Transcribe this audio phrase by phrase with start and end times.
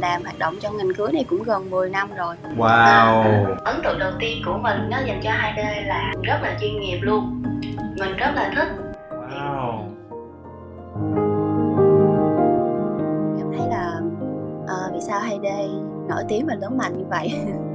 [0.00, 2.36] làm hoạt động trong ngành cưới này cũng gần 10 năm rồi.
[2.56, 2.66] Wow.
[2.66, 6.80] À, ấn tượng đầu tiên của mình nó dành cho 2D là rất là chuyên
[6.80, 7.42] nghiệp luôn.
[7.98, 8.68] Mình rất là thích.
[9.10, 9.82] Wow.
[13.38, 14.00] Cảm thấy là
[14.62, 15.68] uh, vì sao 2D
[16.08, 17.32] nổi tiếng và lớn mạnh như vậy?